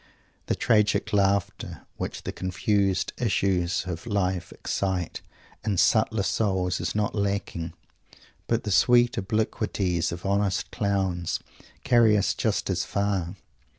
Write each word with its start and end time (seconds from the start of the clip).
The 0.47 0.55
tragic 0.55 1.13
laughter 1.13 1.85
which 1.97 2.23
the 2.23 2.31
confused 2.31 3.13
issues 3.19 3.83
of 3.85 4.07
life 4.07 4.51
excite 4.51 5.21
in 5.63 5.77
subtler 5.77 6.23
souls 6.23 6.79
is 6.81 6.95
not 6.95 7.13
lacking, 7.13 7.73
but 8.47 8.63
the 8.63 8.71
sweet 8.71 9.15
obliquities 9.19 10.11
of 10.11 10.25
honest 10.25 10.71
clowns 10.71 11.39
carry 11.83 12.17
us 12.17 12.33
just 12.33 12.67
as 12.71 12.83
far. 12.83 13.35